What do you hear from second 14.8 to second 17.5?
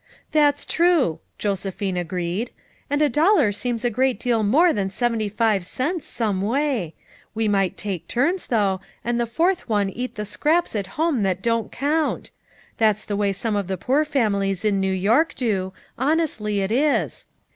New York do; honestly it is.